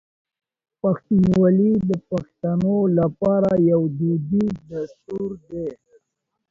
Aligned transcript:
پښتونولي 0.81 1.73
د 1.89 1.91
پښتنو 2.09 2.77
لپاره 2.97 3.51
یو 3.71 3.81
دودیز 3.97 4.53
دستور 4.71 5.29
دی. 5.49 5.67